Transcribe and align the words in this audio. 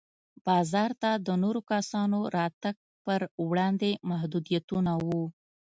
بازار 0.47 0.91
ته 1.01 1.11
د 1.27 1.29
نورو 1.43 1.61
کسانو 1.71 2.19
راتګ 2.37 2.75
پر 3.05 3.19
وړاندې 3.49 3.91
محدودیتونه 4.09 4.91
وو. 5.07 5.23